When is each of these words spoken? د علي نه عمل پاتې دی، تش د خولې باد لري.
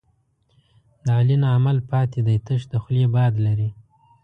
د 1.03 1.05
علي 1.17 1.35
نه 1.43 1.47
عمل 1.55 1.77
پاتې 1.91 2.19
دی، 2.27 2.37
تش 2.45 2.61
د 2.71 2.73
خولې 2.83 3.05
باد 3.15 3.33
لري. 3.45 3.69